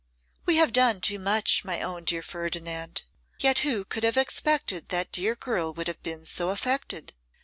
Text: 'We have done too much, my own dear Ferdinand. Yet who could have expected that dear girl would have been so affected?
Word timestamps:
'We 0.47 0.55
have 0.55 0.73
done 0.73 0.99
too 0.99 1.19
much, 1.19 1.63
my 1.63 1.79
own 1.79 2.05
dear 2.05 2.23
Ferdinand. 2.23 3.03
Yet 3.39 3.59
who 3.59 3.85
could 3.85 4.03
have 4.03 4.17
expected 4.17 4.89
that 4.89 5.11
dear 5.11 5.35
girl 5.35 5.73
would 5.75 5.85
have 5.85 6.01
been 6.01 6.25
so 6.25 6.49
affected? 6.49 7.13